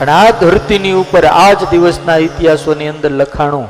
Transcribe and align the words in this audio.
અને 0.00 0.12
આ 0.12 0.30
ધરતીની 0.30 0.92
ઉપર 0.92 1.24
આ 1.24 1.52
જ 1.52 1.70
દિવસના 1.70 2.16
ઇતિહાસોની 2.16 2.88
અંદર 2.88 3.10
લખાણું, 3.10 3.68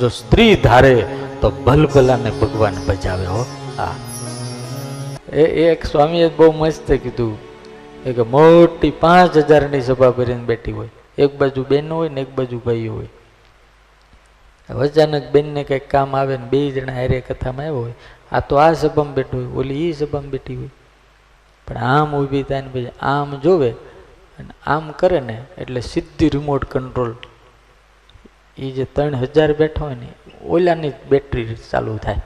જો 0.00 0.08
સ્ત્રી 0.08 0.56
ધારે 0.56 1.06
તો 1.40 1.50
ભલભલાને 1.50 2.30
ભગવાન 2.30 2.74
બજાવે 2.86 3.26
હો. 3.26 3.46
આ. 3.78 3.92
એ 5.32 5.42
એક 5.42 5.84
સ્વામીએ 5.84 6.28
બહુ 6.28 6.52
મસ્ત 6.52 6.92
કીધું 6.92 7.38
એક 8.06 8.18
મોટી 8.18 8.90
પાંચ 8.90 9.36
હજારની 9.36 9.80
સભા 9.80 10.10
ભરીને 10.10 10.44
બેઠી 10.44 10.72
હોય. 10.72 10.88
એક 11.18 11.38
બાજુ 11.38 11.64
બેન 11.64 11.92
હોય 11.92 12.08
ને 12.08 12.20
એક 12.20 12.36
બાજુ 12.36 12.58
ભાઈઓ 12.58 12.94
હોય. 12.94 13.08
અચાનક 14.68 15.30
બેનને 15.32 15.64
કંઈક 15.64 15.90
કામ 15.90 16.16
આવે 16.16 16.36
ને 16.36 16.44
બે 16.44 16.70
જણા 16.70 16.92
હારે 16.92 17.20
કથામાં 17.20 17.66
આવ્યો 17.66 17.80
હોય. 17.80 17.92
આ 18.32 18.40
તો 18.40 18.56
આ 18.56 18.72
સભામાં 18.72 19.14
બેઠો 19.14 19.36
હોય, 19.36 19.46
ઓલી 19.46 19.88
એ 19.88 19.92
સભામાં 19.92 20.30
બેઠી 20.30 20.56
હોય. 20.56 20.68
પણ 21.68 21.76
આમ 21.76 22.16
ઊભી 22.16 22.42
થાય 22.42 22.60
ને 22.60 22.68
પછી 22.72 22.88
આમ 23.00 23.40
જોવે 23.40 23.74
અને 24.38 24.54
આમ 24.66 24.92
કરે 24.92 25.20
ને 25.20 25.44
એટલે 25.58 25.80
સીધી 25.80 26.28
રિમોટ 26.28 26.64
કંટ્રોલ 26.64 27.16
એ 28.58 28.70
જે 28.70 28.84
ત્રણ 28.84 29.16
હજાર 29.16 29.52
બેઠા 29.52 29.84
હોય 29.84 29.94
ને, 29.94 30.08
ઓલાની 30.46 30.92
બેટરી 31.08 31.56
ચાલુ 31.70 31.96
થાય. 31.96 32.16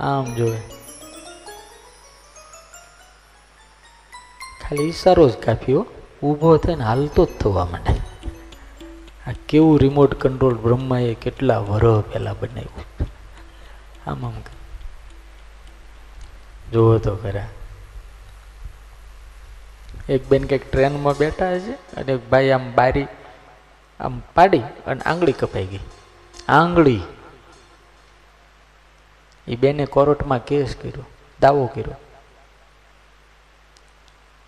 આમ 0.00 0.34
જોવે. 0.34 0.60
ખાલી 4.62 4.82
ઈશારો 4.82 5.28
જ 5.28 5.32
કાપ્યો 5.32 5.86
ઊભો 6.22 6.56
થઈને 6.56 6.84
હાલતો 6.84 7.24
જ 7.24 7.28
થવા 7.28 7.64
માંડે. 7.64 8.00
આ 9.30 9.34
કેવું 9.48 9.80
રિમોટ 9.80 10.14
કંટ્રોલ 10.14 10.54
બ્રહ્માએ 10.54 11.14
કેટલા 11.14 11.58
વરહ 11.58 12.00
પહેલા 12.00 12.34
બનાવ્યું. 12.34 12.84
આમ 14.10 14.26
આમ. 14.26 14.32
જોવો 16.72 16.98
તો 16.98 17.16
ખરા. 17.16 17.48
એક 20.10 20.28
બેન 20.28 20.46
કંઈક 20.46 20.70
ટ્રેનમાં 20.70 21.16
બેઠા 21.16 21.58
છે 21.58 21.72
અને 21.72 22.16
ભાઈ 22.16 22.50
આમ 22.50 22.72
બારી 22.74 23.06
આમ 24.00 24.22
પાડી 24.34 24.58
અને 24.86 25.00
આંગળી 25.00 25.32
કપાઈ 25.32 25.66
ગઈ. 25.66 25.78
આંગળી. 26.48 27.00
એ 29.48 29.56
બેને 29.56 29.86
કોર્ટમાં 29.86 30.44
કેસ 30.44 30.76
કર્યો, 30.82 31.06
દાવો 31.40 31.66
કર્યો. 31.66 31.94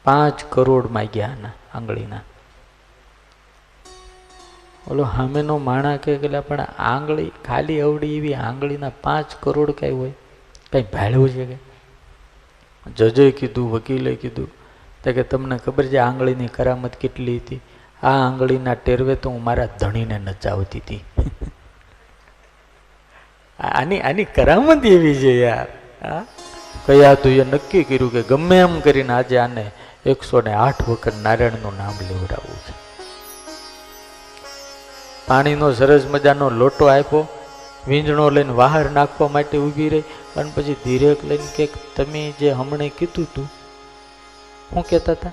પાંચ 0.05 0.45
કરોડ 0.45 0.91
માગ્યા 0.91 1.29
આના 1.29 1.51
આંગળીના. 1.75 2.21
ઓલો 4.91 5.05
સામેનો 5.05 5.59
માણા 5.59 5.97
કે 5.97 6.17
પણ 6.41 6.61
આંગળી 6.61 7.33
ખાલી 7.47 7.81
અવડી 7.81 8.17
એવી 8.17 8.35
આંગળીના 8.35 8.89
પાંચ 8.89 9.37
કરોડ 9.41 9.71
કઈ 9.71 9.91
હોય. 9.91 10.13
કઈ 10.73 10.83
ભાડ્યું 10.83 11.29
છે 11.29 11.47
કે? 11.47 11.59
જજે 12.97 13.31
કીધું, 13.31 13.73
વકીલે 13.73 14.15
કીધું. 14.15 14.62
તો 15.05 15.13
કે 15.13 15.23
તમને 15.23 15.59
ખબર 15.59 15.87
છે 15.87 15.97
આંગળીની 15.97 16.47
કરામત 16.47 16.97
કેટલી 16.97 17.37
હતી? 17.37 17.61
આ 18.03 18.09
આંગળીના 18.09 18.75
ટેરવે 18.75 19.15
તો 19.15 19.31
હું 19.31 19.45
મારા 19.45 19.67
ધણીને 19.67 20.19
નચાવતી 20.19 20.79
હતી. 20.79 21.05
આની 23.59 24.01
આની 24.01 24.25
કરામત 24.25 24.87
એવી 24.87 25.15
છે 25.15 25.41
યાર. 25.41 25.67
હા? 26.09 26.25
કયા 26.87 27.15
તું 27.15 27.33
એ 27.33 27.45
નક્કી 27.45 27.85
કર્યું 27.85 28.13
કે 28.13 28.23
ગમે 28.23 28.59
એમ 28.59 28.81
કરીને 28.81 29.13
આજે 29.13 29.39
આને 29.39 29.71
એકસો 30.07 30.41
ને 30.41 30.53
આઠ 30.53 30.89
વખત 30.89 31.13
નારાયણનું 31.23 31.77
નામ 31.77 31.93
લેવડાવવું 32.09 32.57
છે. 32.57 32.73
પાણીનો 35.27 35.73
સરસ 35.73 36.07
મજાનો 36.11 36.51
લોટો 36.51 36.87
આપ્યો, 36.87 37.29
વીંજણો 37.89 38.31
લઈને 38.31 38.53
બહાર 38.53 38.91
નાખવા 38.91 39.29
માટે 39.29 39.59
ઊભી 39.59 39.89
રહી 39.89 40.01
અને 40.37 40.53
પછી 40.55 40.77
ધીરેક 40.85 41.25
લઈને 41.25 41.49
કે 41.57 41.69
તમે 41.97 42.33
જે 42.41 42.51
હમણે 42.51 42.89
કીધું 42.99 43.27
તું 43.35 43.51
શું 44.73 44.85
કહેતા 44.91 45.13
હતા, 45.13 45.33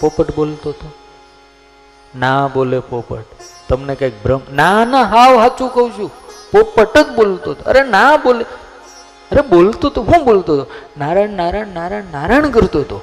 પોપટ 0.00 0.34
બોલતો 0.34 0.70
હતો. 0.70 0.88
ના 2.14 2.48
બોલે 2.48 2.78
પોપટ, 2.80 3.24
તમને 3.68 3.94
કંઈક 3.94 4.22
ભ્રમ, 4.24 4.40
ના 4.52 4.84
ના, 4.84 5.02
હાવ 5.02 5.36
સાચું 5.36 5.70
કહું 5.74 5.90
છું. 5.98 6.10
પોપટ 6.52 6.98
જ 6.98 7.14
બોલતો 7.14 7.50
હતો. 7.50 7.64
અરે 7.64 7.82
ના 7.84 8.16
બોલે, 8.16 8.44
અરે 9.32 9.42
બોલતો 9.42 9.88
તો, 9.88 10.02
હું 10.02 10.24
બોલતો 10.24 10.54
હતો. 10.54 10.66
નારાયણ 10.98 11.30
નારાયણ 11.30 11.66
નારાયણ 11.68 12.04
નારાયણ 12.12 12.50
કરતો 12.50 12.80
હતો. 12.80 12.98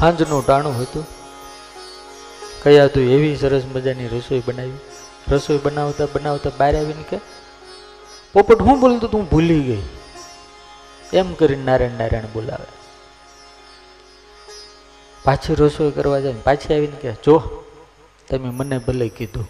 હાંજનું 0.00 0.46
ટાણું 0.46 0.80
હતું. 0.82 1.04
કયા 2.62 2.86
તું 2.86 3.02
એવી 3.02 3.36
સરસ 3.36 3.64
મજાની 3.74 4.08
રસોઈ 4.08 4.42
બનાવી? 4.46 4.78
રસોઈ 5.28 5.60
બનાવતા 5.64 6.06
બનાવતા 6.14 6.50
બહાર 6.58 6.76
આવીને 6.76 7.04
કે, 7.10 7.18
પોપટ, 8.32 8.62
હું 8.62 8.80
બોલતો 8.80 9.06
તું 9.06 9.28
ભૂલી 9.30 9.60
ગઈ. 9.60 9.82
એમ 11.12 11.34
કરીને 11.34 11.64
નારાયણ 11.64 11.90
નારાયણ 11.90 12.22
બોલાવે. 12.32 12.82
પાછી 15.24 15.54
રસોઈ 15.54 15.90
કરવા 15.90 16.20
જાય 16.20 16.32
પાછી 16.32 16.74
આવીને 16.74 16.96
કે 16.96 17.12
જો, 17.12 17.64
તમે 18.30 18.50
મને 18.50 18.78
ભલે 18.78 19.08
કીધું 19.08 19.48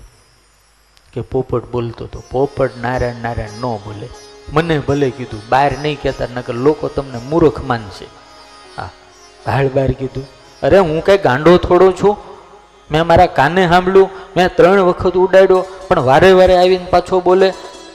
કે 1.12 1.20
પોપટ 1.20 1.64
બોલતો 1.64 2.06
તો 2.06 2.22
પોપટ 2.30 2.76
નારાયણ 2.76 3.14
નારાયણ 3.14 3.48
ન 3.48 3.76
બોલે. 3.76 4.08
મને 4.52 4.78
ભલે 4.78 5.10
કીધું 5.10 5.42
બહાર 5.48 5.72
નહીં 5.82 6.02
કહેતા, 6.02 6.26
નકર 6.34 6.54
લોકો 6.54 6.88
તમને 6.88 7.18
મૂર્ખ 7.18 7.60
માનશે. 7.60 8.04
હા 8.76 8.90
બહાર 9.46 9.68
બહાર 9.68 9.90
કીધું. 9.90 10.26
અરે, 10.62 10.78
હું 10.78 11.04
કઈ 11.04 11.18
ગાંડો 11.18 11.56
થોડો 11.56 11.92
છું? 11.92 12.16
મેં 12.90 13.06
મારા 13.06 13.26
કાને 13.26 13.68
સાંભળ્યું, 13.68 14.10
મેં 14.36 14.56
ત્રણ 14.56 14.80
વખત 14.80 15.14
ઉડાડ્યો, 15.14 15.64
પણ 15.88 16.00
વારે 16.00 16.32
વારે 16.32 16.56
આવીને 16.56 16.86
પાછો 16.90 17.20
બોલે. 17.20 17.50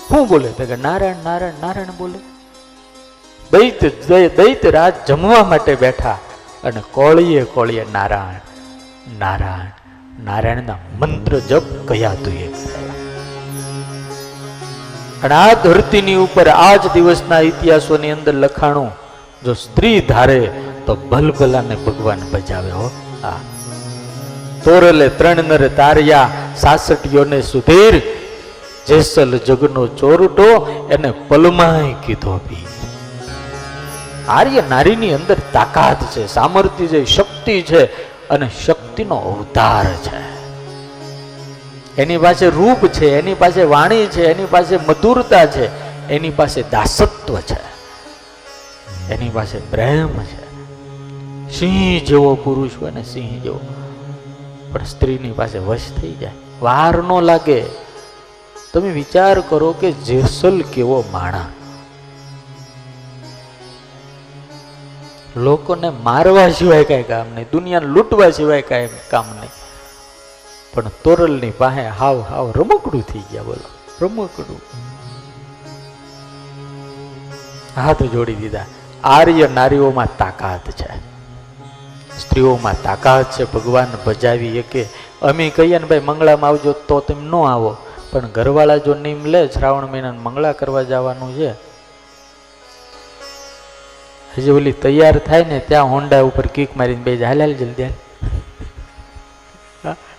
શું 0.07 0.27
બોલે? 0.27 0.65
કે, 0.65 0.75
નારાયણ 0.75 1.15
નારાયણ 1.23 1.53
નારાયણ 1.61 1.87
બોલે. 1.97 2.36
દૈત 3.51 3.85
દૈતરાજ 4.37 4.93
જમવા 5.07 5.43
માટે 5.43 5.75
બેઠા 5.75 6.17
અને 6.63 6.81
કોળીએ 6.91 7.43
કોળીએ 7.43 7.85
નારાયણ 7.93 8.47
નારાયણ, 9.19 9.71
નારાયણના 10.23 10.77
મંત્ર 10.99 11.39
જપ 11.39 11.63
કયા 11.87 12.13
તું 12.13 12.33
અને 15.23 15.35
આ 15.35 15.53
ધરતીની 15.53 16.15
ઉપર 16.15 16.47
આ 16.47 16.75
જ 16.75 16.93
દિવસના 16.93 17.39
ઇતિહાસોની 17.39 18.11
અંદર 18.11 18.33
લખાણું, 18.33 18.91
જો 19.45 19.53
સ્ત્રી 19.53 20.01
ધારે 20.01 20.51
તો 20.85 20.95
ભલભલાને 20.95 21.75
ભગવાન 21.75 22.19
બજાવે 22.31 22.71
હો. 22.71 22.91
આ. 23.23 23.39
તોરલે 24.63 25.09
ત્રણ 25.09 25.43
નર 25.43 25.67
તાર્યા 25.67 26.29
સાસટીઓને 26.57 27.41
સુધીર, 27.41 28.01
જેસલ 28.87 29.37
જગનો 29.37 29.87
ચોરટો 29.87 30.49
એને 30.91 31.13
પલમાય 31.27 31.95
કીધો 32.05 32.37
બી 32.49 32.66
આર્ય 34.27 34.63
નારીની 34.69 35.13
અંદર 35.13 35.37
તાકાત 35.53 36.11
છે, 36.11 36.27
સામર્થ્ય 36.27 36.87
છે, 36.87 37.05
શક્તિ 37.05 37.61
છે 37.61 37.83
અને 38.29 38.49
શક્તિનો 38.65 39.15
અવતાર 39.15 39.85
છે. 39.85 40.37
એની 42.01 42.17
પાસે 42.17 42.49
રૂપ 42.49 42.87
છે, 42.87 43.19
એની 43.19 43.33
પાસે 43.33 43.63
વાણી 43.63 44.05
છે, 44.05 44.25
એની 44.25 44.45
પાસે 44.45 44.77
મધુરતા 44.77 45.45
છે, 45.45 45.65
એની 46.09 46.29
પાસે 46.29 46.61
દાસત્વ 46.61 47.37
છે, 47.37 47.77
એની 49.13 49.29
પાસે 49.29 49.57
પ્રેમ 49.57 50.19
છે. 50.19 50.47
સિંહ 51.59 52.05
જેવો 52.05 52.35
પુરુષ 52.35 52.71
હોય 52.81 52.91
ને 52.91 53.03
સિંહ 53.03 53.41
જેવો. 53.41 53.59
પણ 54.71 54.83
સ્ત્રીની 54.83 55.31
પાસે 55.31 55.57
વશ 55.57 55.81
થઈ 56.01 56.13
જાય. 56.13 56.31
વાર 56.61 57.03
ન 57.03 57.21
લાગે. 57.21 57.63
તમે 58.73 58.89
વિચાર 58.89 59.41
કરો 59.41 59.71
કે 59.71 59.91
જેસલ 59.91 60.61
કેવો 60.73 61.03
માણા 61.11 61.45
લોકોને 65.37 65.89
મારવા 65.89 66.49
સિવાય 66.49 66.83
કાંઈ 66.83 67.03
કામ 67.03 67.27
નહીં, 67.35 67.47
દુનિયાને 67.51 67.85
લૂંટવા 67.85 68.29
સિવાય 68.29 68.61
કાંઈ 68.61 68.89
કામ 69.11 69.25
નહીં. 69.39 69.49
પણ 70.73 70.91
તોરલની 71.03 71.51
પાસે 71.51 71.87
હાવ 71.87 72.21
હાવ 72.21 72.51
રમકડું 72.55 73.01
થઈ 73.01 73.23
ગયા 73.31 73.43
બોલો, 73.43 73.67
રમકડું. 74.01 74.61
હાથ 77.75 78.03
જોડી 78.03 78.35
દીધા. 78.35 78.65
આર્ય 79.03 79.47
નારીઓમાં 79.53 80.17
તાકાત 80.17 80.71
છે. 80.71 80.89
સ્ત્રીઓમાં 82.19 82.81
તાકાત 82.83 83.31
છે, 83.31 83.43
ભગવાન 83.53 83.87
ભજાવી 84.05 84.61
કે 84.71 84.87
અમે 85.21 85.49
કહીએ 85.49 85.79
ને 85.79 85.85
ભાઈ, 85.85 85.99
મંગળામાં 85.99 86.49
આવજો 86.49 86.71
તો 86.71 86.99
તમે 86.99 87.23
ન 87.29 87.35
આવો. 87.35 87.77
પણ 88.11 88.27
ઘરવાળા 88.27 88.77
જો 88.77 88.93
નિયમ 88.93 89.25
લે, 89.25 89.47
શ્રાવણ 89.47 89.85
મહિના 89.85 90.11
મંગળા 90.11 90.51
કરવા 90.51 90.83
જવાનું 90.83 91.35
છે 91.35 91.66
હજી 94.37 94.51
ઓલી 94.51 94.71
તૈયાર 94.71 95.17
થાય 95.17 95.43
ને 95.43 95.59
ત્યાં 95.59 95.91
હોન્ડા 95.91 96.21
ઉપર 96.21 96.47
કિક 96.47 96.77
મારીને 96.77 97.03
બે 97.03 97.25
હાલ 97.25 97.41
હાલ 97.41 97.53
જલ્દી, 97.53 97.83
હાલ. 97.83 97.93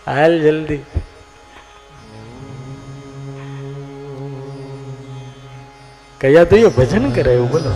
હાલ 0.06 0.40
જલ્દી. 0.40 0.78
કયા 6.20 6.44
તો 6.44 6.70
ભજન 6.70 7.10
કરે 7.10 7.34
એવું 7.34 7.50
બોલો. 7.50 7.74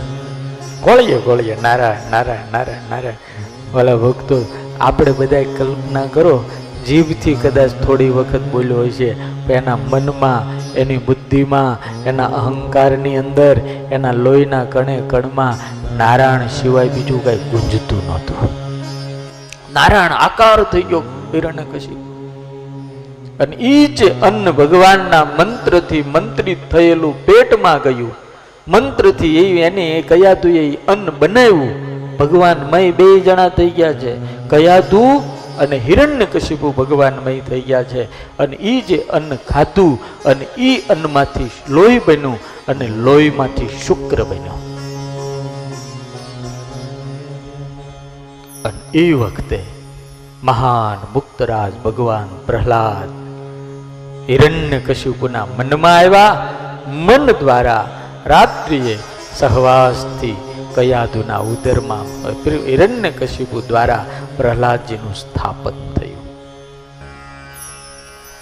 કોળીએ 0.81 1.17
કોળીએ 1.17 1.57
નારાયણ 1.61 2.11
નારાયણ 2.11 2.51
નારાયણ 2.51 2.89
નારાયણ. 2.89 3.77
ઓલા 3.77 3.95
ભક્તો, 3.95 4.45
આપણે 4.81 5.11
બધા 5.11 5.43
કલ્પના 5.43 6.05
કરો, 6.05 6.45
જીભથી 6.87 7.35
કદાચ 7.35 7.71
થોડી 7.71 8.09
વખત 8.09 8.39
બોલ્યો 8.39 8.77
હોય 8.77 8.89
છે, 8.89 9.47
પણ 9.47 9.51
એના 9.51 9.75
મનમાં, 9.75 10.73
એની 10.73 10.97
બુદ્ધિમાં, 10.97 12.03
એના 12.03 12.25
અહંકારની 12.25 13.17
અંદર, 13.17 13.57
એના 13.91 14.11
લોહીના 14.11 14.63
કણે, 14.63 15.03
કણમાં 15.09 15.72
નારાયણ 15.97 16.47
સિવાય 16.47 16.89
બીજું 16.89 17.25
કઈ 17.25 17.37
ગુંજતું 17.37 18.07
નહોતું. 18.07 18.49
નારાયણ 19.73 20.11
આકાર 20.11 20.63
થઈ 20.63 20.81
ગયો 20.81 20.99
હિરણ્ય 21.33 21.63
અને 23.39 23.55
એ 23.55 23.87
જ 23.87 24.21
અન્ન 24.21 24.51
ભગવાનના 24.51 25.25
મંત્રથી 25.25 26.01
મંત્રિત 26.01 26.57
થયેલું 26.71 27.25
પેટમાં 27.25 27.81
ગયું. 27.81 28.15
મંત્રથી 28.67 29.37
એ 29.37 29.61
એને 29.61 30.03
કયાદુ 30.07 30.49
એ 30.49 30.75
અન્ન 30.75 31.09
બનાવ્યું. 31.19 31.93
ભગવાન 32.17 32.57
મય 32.71 32.91
બે 32.91 33.19
જણા 33.19 33.49
થઈ 33.49 33.69
ગયા 33.69 33.93
છે. 33.93 34.15
કયા 34.49 34.79
તું 34.79 35.23
અને 35.57 35.77
હિરણ્ય 35.77 36.25
કશિપુ 36.25 36.71
ભગવાનમય 36.71 37.39
થઈ 37.39 37.61
ગયા 37.61 37.83
છે. 37.83 38.03
અને 38.37 38.55
એ 38.55 38.81
જે 38.81 38.97
અન્ન 38.97 39.35
ખાધું 39.35 40.23
અને 40.23 40.45
એ 40.57 40.81
અન્નમાંથી 40.89 41.51
લોહી 41.69 41.99
બન્યું 41.99 42.39
અને 42.67 42.87
લોહીમાંથી 42.87 43.69
શુક્ર 43.87 44.23
બન્યો. 44.23 44.72
અને 48.63 48.81
એ 48.93 49.05
વખતે 49.13 49.59
મહાન 50.43 50.99
મુક્તરાજ 51.15 51.73
ભગવાન 51.83 52.29
પ્રહલાદ 52.47 53.09
હિરણ્ય 54.29 54.79
કશિપુના 54.87 55.47
મનમાં 55.57 55.97
આવ્યા, 55.97 56.33
મન 57.07 57.25
દ્વારા 57.41 57.85
રાત્રિએ 58.25 58.95
સહવાસથી 59.39 60.37
કયાદુના 60.75 61.41
ઉદરમાં 61.53 62.07
હિરણ્ય 62.67 63.11
કશિપુ 63.11 63.65
દ્વારા 63.69 64.03
પ્રહલાદજીનું 64.37 65.15
સ્થાપન 65.15 65.81
થયું. 65.95 66.23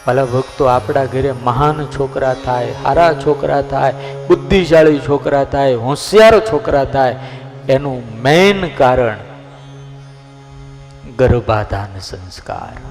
ભલા 0.05 0.29
ભક્તો 0.35 0.69
આપણા 0.75 1.07
ઘરે 1.15 1.33
મહાન 1.47 1.81
છોકરા 1.97 2.35
થાય 2.45 2.77
સારા 2.83 3.13
છોકરા 3.25 3.63
થાય, 3.73 3.93
બુદ્ધિશાળી 4.27 5.01
છોકરા 5.09 5.43
થાય, 5.55 5.81
હોશિયાર 5.87 6.39
છોકરા 6.51 6.85
થાય, 6.95 7.19
એનું 7.69 7.99
મેઇન 8.23 8.61
કારણ 8.77 9.19
ગર્ભાધાન 11.17 11.99
સંસ્કાર. 11.99 12.81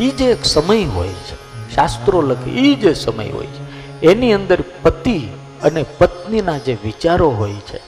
એ 0.00 0.10
જે 0.10 0.24
એક 0.24 0.44
સમય 0.44 0.84
હોય 0.84 1.08
છે, 1.08 1.34
શાસ્ત્રો 1.74 2.20
લખે 2.20 2.50
એ 2.50 2.74
જે 2.74 2.94
સમય 2.94 3.28
હોય 3.28 3.46
છે, 3.46 3.72
એની 4.00 4.32
અંદર 4.32 4.64
પતિ 4.82 5.28
અને 5.62 5.82
પત્નીના 5.82 6.58
જે 6.58 6.78
વિચારો 6.84 7.30
હોય 7.30 7.54
છે 7.54 7.80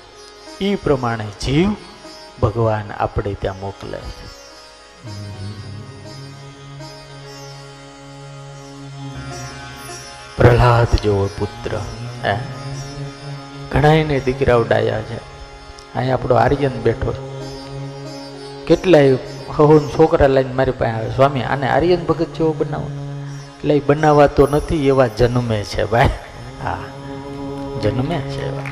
એ 0.61 0.75
પ્રમાણે 0.75 1.25
જીવ 1.25 1.71
ભગવાન 2.43 2.93
આપણે 2.93 3.35
ત્યાં 3.35 3.61
મોકલે 3.61 3.99
છે. 3.99 4.35
પ્રહલાદ 10.37 10.97
જેવો 11.03 11.31
પુત્ર, 11.39 11.81
હે? 12.25 12.39
ઘણા 13.73 14.19
દીકરાઓ 14.19 14.63
ડાયા 14.63 15.03
છે. 15.03 15.17
અહીંયા 15.95 16.15
આપણો 16.15 16.35
આર્યન 16.35 16.71
બેઠો 16.71 17.13
છે. 17.13 17.34
કેટલાય 18.67 19.19
હવન 19.51 19.89
છોકરા 19.89 20.27
લઈને 20.27 20.53
મારી 20.53 20.71
પાસે 20.71 20.91
આવે. 20.91 21.11
સ્વામી, 21.11 21.43
આને 21.43 21.69
આર્યન 21.69 22.05
ભગત 22.05 22.27
જેવો 22.27 22.53
બનાવો. 22.53 22.91
એટલે 23.57 23.77
એ 23.77 23.81
બનાવાતો 23.81 24.47
નથી, 24.47 24.87
એવા 24.87 25.07
જન્મે 25.07 25.65
છે 25.65 25.85
ભાઈ. 25.85 26.09
હા, 26.63 26.79
જન્મે 27.83 28.19
છે 28.19 28.49
એવા. 28.49 28.63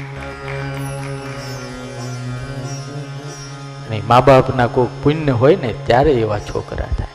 મા 4.06 4.21
બાપના 4.21 4.67
કોઈ 4.67 4.87
પુણ્ય 5.03 5.33
હોય 5.33 5.56
ને, 5.56 5.75
ત્યારે 5.87 6.12
એવા 6.12 6.39
છોકરા 6.39 6.87
થાય. 6.87 7.09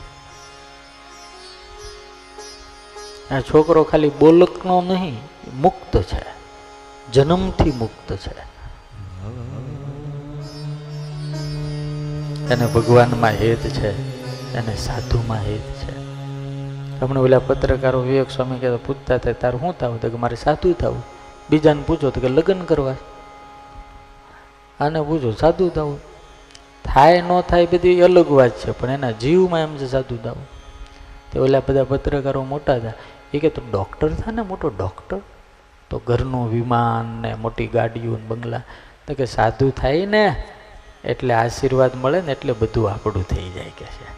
આ 3.36 3.40
છોકરો 3.40 3.84
ખાલી 3.84 4.08
બોલકનો 4.08 4.82
નહીં, 4.82 5.20
મુક્ત 5.60 5.96
છે. 5.96 6.38
જન્મથી 7.12 7.70
મુક્ત 7.70 8.12
છે. 8.12 8.47
એને 12.50 12.66
ભગવાનમાં 12.66 13.30
હેત 13.30 13.58
છે, 13.58 13.90
એને 14.54 14.76
સાધુમાં 14.76 15.36
હેત 15.36 15.60
છે. 15.60 15.98
હમણાં 17.00 17.22
ઓલા 17.22 17.38
પત્રકારો 17.38 18.00
વિવેક 18.00 18.30
સ્વામી 18.30 18.58
કહેતા, 18.58 18.76
પૂછતા 18.76 19.14
હતા, 19.14 19.32
તારું 19.32 19.60
શું 19.60 19.78
થવું? 19.78 20.00
કે, 20.00 20.08
મારે 20.08 20.36
સાધુ 20.36 20.72
થવું. 20.72 21.02
બીજાને 21.50 21.82
પૂછો 21.86 22.10
તો 22.10 22.20
કે, 22.20 22.28
લગ્ન 22.28 22.60
કરવા. 22.60 22.94
આને 24.80 25.00
પૂછો, 25.00 25.30
સાધુ 25.30 25.68
થવું? 25.68 26.00
થાય, 26.84 27.20
ન 27.20 27.40
થાય 27.40 27.66
બધી 27.66 28.00
અલગ 28.00 28.30
વાત 28.30 28.50
છે, 28.50 28.70
પણ 28.70 28.90
એના 28.90 29.10
જીવમાં 29.10 29.60
એમ 29.60 29.76
છે, 29.76 29.86
સાધુ 29.86 30.16
થવું. 30.16 30.46
તે 31.32 31.40
ઓલા 31.40 31.60
બધા 31.60 31.84
પત્રકારો 31.84 32.44
મોટા 32.44 32.74
હતા 32.74 32.92
એ 33.34 33.38
કે, 33.38 33.48
તું 33.48 33.70
ડૉક્ટર 33.70 34.08
થા 34.08 34.30
ને 34.30 34.42
મોટો 34.42 34.68
ડૉક્ટર? 34.68 35.18
તો 35.90 36.00
ઘરનું 36.06 36.52
વિમાન 36.52 37.22
ને 37.22 37.34
મોટી 37.34 37.66
ગાડીઓ 37.66 38.10
ને 38.10 38.26
બંગલા. 38.28 38.62
તો 39.06 39.14
કે, 39.14 39.26
સાધુ 39.26 39.70
થાય 39.70 40.06
ને. 40.06 40.44
એટલે 41.04 41.34
આશીર્વાદ 41.34 41.90
મળે 41.94 42.20
ને 42.20 42.32
એટલે 42.32 42.52
બધું 42.52 42.90
આપણું 42.90 43.28
થઈ 43.28 43.50
જાય 43.50 43.72
કે 43.78 43.84
છે. 43.84 44.08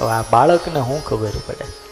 હવે 0.00 0.10
આ 0.10 0.22
બાળકને 0.30 0.80
શું 0.80 1.04
ખબર 1.04 1.30
પડે? 1.46 1.84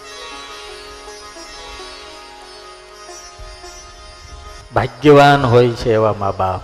ભાગ્યવાન 4.74 5.46
હોય 5.46 5.69
છે 5.69 5.94
એવા 5.94 6.12
મા 6.12 6.30
બાપ 6.30 6.60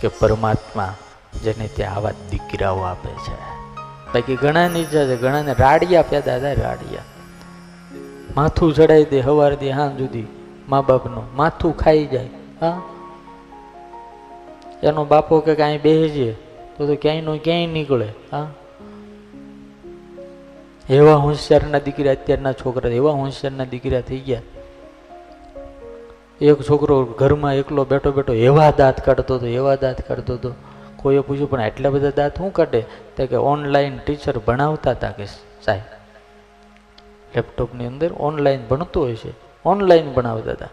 કે 0.00 0.08
પરમાત્મા 0.08 0.94
જેને 1.42 1.68
ત્યાં 1.68 1.94
આવા 1.94 2.10
દીકરાઓ 2.10 2.80
આપે 2.80 3.10
છે. 3.10 3.40
બાકી 4.14 4.36
ઘણા 4.36 4.68
નીચા 4.68 5.04
છે 5.04 5.16
ઘણાને 5.16 5.52
રાડિયા 5.52 6.02
પેદા 6.02 6.38
થાય 6.38 6.54
રાડિયા. 6.54 7.02
માથું 8.36 8.74
ચડાવી 8.74 9.04
દે, 9.04 9.20
હવાર 9.20 9.54
દે 9.54 9.70
હા 9.70 9.88
જુદી 9.88 10.26
મા 10.68 10.80
બાપનું. 10.80 11.36
માથું 11.36 11.76
ખાઈ 11.76 12.06
જાય, 12.06 12.28
હા? 12.60 12.82
એનો 14.82 15.04
બાપો 15.04 15.40
કે 15.40 15.54
કાંઈ 15.54 15.78
બેસીએ 15.78 16.36
તો 16.78 16.86
તો 16.86 16.94
ક્યાંયનો 16.94 17.38
ક્યાંય 17.44 17.66
નીકળે, 17.66 18.08
હા? 18.32 18.46
એવા 20.90 21.14
હોશિયારના 21.14 21.78
દીકરા 21.78 22.10
અત્યારના 22.10 22.52
છોકરા, 22.52 22.90
એવા 22.90 23.12
હોશિયારના 23.12 23.64
દીકરા 23.64 24.00
થઈ 24.00 24.18
ગયા. 24.18 24.42
એક 26.40 26.62
છોકરો 26.62 27.04
ઘરમાં 27.04 27.54
એકલો 27.54 27.84
બેઠો 27.84 28.12
બેઠો 28.12 28.32
એવા 28.32 28.70
દાંત 28.70 29.00
કાઢતો 29.00 29.34
હતો, 29.34 29.46
એવા 29.46 29.74
દાંત 29.74 30.00
કાઢતો 30.00 30.34
હતો. 30.34 30.54
કોઈએ 30.96 31.18
પૂછ્યું, 31.18 31.50
પણ 31.50 31.60
આટલા 31.60 31.90
બધા 31.90 32.10
દાંત 32.10 32.38
શું 32.38 32.52
કાઢે? 32.52 32.84
તો 33.16 33.26
કે, 33.26 33.36
ઓનલાઈન 33.36 33.98
ટીચર 33.98 34.38
ભણાવતા 34.38 34.90
હતા 34.90 35.10
કે 35.10 35.24
સાહેબ? 35.64 35.80
લેપટોપની 37.36 37.86
અંદર 37.86 38.12
ઓનલાઈન 38.12 38.60
ભણતો 38.70 39.00
હોય 39.00 39.14
છે, 39.14 39.32
ઓનલાઈન 39.64 40.12
ભણાવતા 40.12 40.50
હતા. 40.50 40.66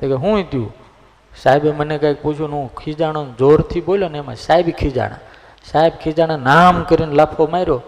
તો 0.00 0.06
કે, 0.06 0.12
હું 0.12 0.50
થયું? 0.50 0.72
સાહેબે 1.42 1.70
મને 1.70 1.98
કાંઈક 1.98 2.22
પૂછ્યું, 2.22 2.50
હું 2.50 2.74
ખીજાણો 2.74 3.26
જોરથી 3.38 3.80
બોલ્યો 3.80 4.08
ને 4.08 4.18
એમાં 4.18 4.36
સાહેબ 4.36 4.70
ખીજાણા. 4.70 5.16
સાહેબ 5.64 5.92
ખીજાણે 6.02 6.36
નામ 6.44 6.82
કરીને 6.84 7.14
લાફો 7.14 7.46
માર્યો. 7.46 7.80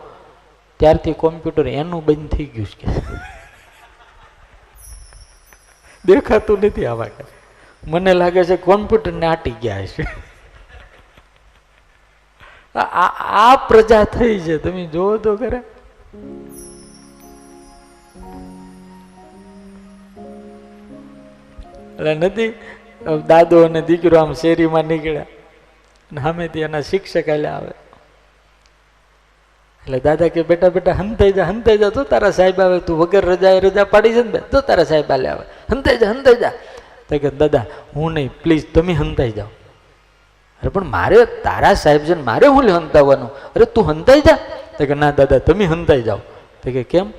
ત્યારથી 0.80 1.12
કોમ્પ્યુટર 1.12 1.66
એનું 1.68 2.04
બંધ 2.04 2.30
થઈ 2.30 2.46
ગયું 2.46 2.66
છે 2.66 2.86
દેખાતું 6.04 6.58
નથી 6.60 6.86
આવા 6.86 7.08
કે 7.16 7.24
મને 7.86 8.14
લાગે 8.14 8.42
છે 8.44 8.56
કોમ્પ્યુટરને 8.56 9.26
આટી 9.26 9.54
ગયા 9.62 9.86
છે. 9.86 10.04
આ 12.74 13.08
આ 13.42 13.56
પ્રજા 13.68 14.04
થઈ 14.16 14.38
છે. 14.38 14.56
તમે 14.58 14.86
જોવો 14.86 15.16
તો 15.18 15.36
ખરે. 15.36 15.60
એટલે 21.94 22.14
નથી, 22.14 22.48
દાદો 23.26 23.64
અને 23.64 23.80
દીકરો 23.82 24.18
આમ 24.18 24.32
શેરીમાં 24.32 24.84
નીકળ્યા. 24.84 25.26
અને 26.04 26.22
સામેથી 26.22 26.60
એના 26.60 26.80
શિક્ષક 26.80 27.28
આવે. 27.28 27.70
એટલે 29.84 30.00
દાદા 30.00 30.28
કે, 30.28 30.42
બેટા 30.42 30.68
બેટા 30.68 30.92
હંતાઈ 30.92 31.32
જા 31.32 31.44
હંતાઈ 31.44 31.78
જા 31.78 31.88
તો 31.88 32.04
તારા 32.04 32.30
સાહેબ 32.30 32.60
આવે, 32.60 32.80
તું 32.80 32.98
વગર 32.98 33.24
રજા 33.24 33.58
રજા 33.58 33.84
પાડી 33.84 34.12
છે 34.12 34.22
ને 34.22 34.38
તો 34.38 34.60
તારા 34.60 34.84
સાહેબ 34.84 35.12
આલે 35.12 35.28
આવે. 35.28 35.46
હંતાઈ 35.72 35.96
જા 35.96 36.10
હંતાઈ 36.10 36.34
જા. 36.34 36.50
તો 37.08 37.18
કે, 37.18 37.30
દાદા, 37.30 37.64
હું 37.96 38.12
નહીં, 38.12 38.30
પ્લીઝ, 38.42 38.64
તમે 38.74 38.92
હંતાઈ 38.92 39.30
જાઓ. 39.30 39.46
અરે, 39.46 40.68
પણ 40.68 40.84
મારે 40.84 41.24
તારા 41.24 41.74
સાહેબ 41.74 42.00
છે 42.00 42.14
મારે 42.14 42.46
હું 42.46 42.64
હંતાવવાનું? 42.64 43.28
અરે, 43.28 43.64
તું 43.64 43.88
હંતાઈ 43.88 44.20
જા. 44.20 44.38
તો 44.78 44.86
કે, 44.86 44.94
ના, 44.94 45.10
દાદા, 45.10 45.38
તમે 45.38 45.64
હંતાઈ 45.64 46.02
જાઓ. 46.02 46.16
તો 46.62 46.70
કે, 46.70 46.82
કેમ? 46.82 47.10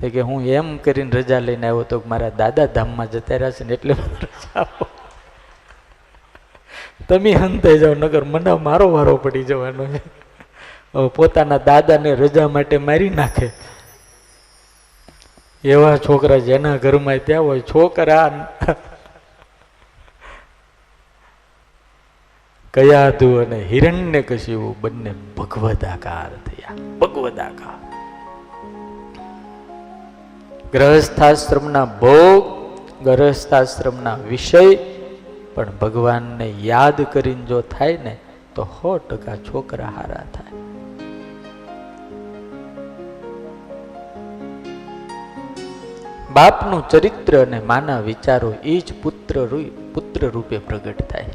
તો 0.00 0.08
કે, 0.08 0.20
હું 0.20 0.46
એમ 0.46 0.76
કરીને 0.76 1.10
રજા 1.10 1.38
લઈને 1.38 1.68
આવ્યો 1.68 1.82
તો 1.82 2.02
મારા 2.06 2.28
દાદા 2.28 2.66
ધામમાં 2.66 3.10
જતા 3.10 3.34
રહ્યા 3.34 3.50
છે 3.50 3.64
ને, 3.64 3.74
એટલે 3.74 3.94
રજા 4.22 4.66
તમે 7.12 7.32
હંતે 7.32 7.78
જાઓ, 7.78 7.94
નગર 7.94 8.24
મને 8.24 8.52
મારો 8.66 8.86
વારો 8.90 9.16
પડી 9.16 9.44
જવાનો 9.44 9.84
છે. 9.86 10.00
પોતાના 11.16 11.58
દાદાને 11.58 12.14
રજા 12.14 12.48
માટે 12.48 12.78
મારી 12.78 13.10
નાખે. 13.10 13.48
એવા 15.64 15.96
છોકરા 15.96 16.38
જેના 16.38 16.76
ઘરમાં 16.76 17.18
ત્યાં 17.26 17.42
હોય, 17.42 17.60
છોકરા 17.60 18.24
કયાધુ 22.74 23.28
અને 23.36 23.58
હિરણ્ય 23.62 24.22
કશિવું 24.22 24.80
બંને 24.80 25.12
ભગવદાકાર 25.36 26.30
થયા, 26.46 26.72
ભગવદાકાર. 26.98 27.78
ગ્રહસ્થાશ્રમના 30.72 31.84
ભોગ, 31.84 32.42
ગ્રહસ્થાશ્રમના 33.04 34.14
વિષય 34.28 34.64
પણ 35.54 35.70
ભગવાનને 35.80 36.48
યાદ 36.60 37.00
કરીને 37.12 37.44
જો 37.44 37.60
થાય 37.60 37.98
ને, 38.04 38.16
તો 38.54 38.64
સો 38.64 38.98
ટકા 38.98 39.36
છોકરા 39.36 39.92
હારા 39.96 40.24
થાય. 40.34 40.60
બાપનું 46.32 46.88
ચરિત્ર 46.88 47.44
અને 47.44 47.60
માના 47.60 48.00
વિચારો 48.00 48.54
એ 48.64 48.78
જ 48.78 48.92
પુત્ર 49.02 49.46
પુત્ર 49.94 50.28
રૂપે 50.28 50.58
પ્રગટ 50.58 51.02
થાય 51.10 51.26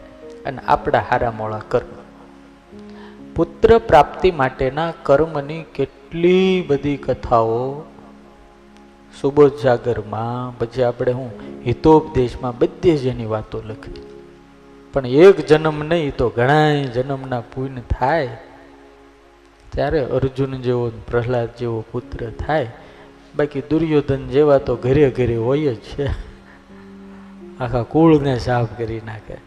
અને 0.46 0.60
આપણા 0.68 1.04
હારા 1.12 1.32
મોળા 1.32 1.62
કર્મ. 1.68 1.94
પુત્ર 3.36 3.78
પ્રાપ્તિ 3.78 4.32
માટેના 4.32 4.94
કર્મની 5.04 5.64
કેટલી 5.76 6.66
બધી 6.68 6.98
કથાઓ 6.98 7.60
સુબોધ 9.22 9.52
જાગરમાં 9.64 10.60
પછી 10.60 10.84
આપણે 10.84 11.12
હું 11.12 11.32
હિતોપદેશમાં 11.66 12.58
બધી 12.58 12.98
જ 12.98 13.06
એની 13.06 13.26
વાતો 13.26 13.62
લખી. 13.66 14.02
પણ 14.94 15.08
એક 15.08 15.48
જન્મ 15.48 15.84
નહીં 15.84 16.16
તો 16.16 16.30
ઘણા 16.30 16.74
જન્મના 16.74 17.40
પુણ્ય 17.40 17.82
થાય. 17.82 18.38
ત્યારે 19.72 20.06
અર્જુન 20.06 20.62
જેવો 20.62 20.90
પ્રહલાદ 20.90 21.56
જેવો 21.56 21.84
પુત્ર 21.92 22.30
થાય. 22.30 22.72
બાકી 23.36 23.62
દુર્યોધન 23.62 24.28
જેવા 24.28 24.58
તો 24.58 24.76
ઘરે 24.76 25.10
ઘરે 25.10 25.36
હોય 25.36 25.74
જ 25.74 25.76
છે. 25.76 26.08
આખા 27.60 27.84
કુળને 27.84 28.40
સાફ 28.40 28.78
કરી 28.78 29.02
નાખે. 29.06 29.47